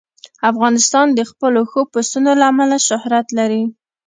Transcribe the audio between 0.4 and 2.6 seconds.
افغانستان د خپلو ښو پسونو له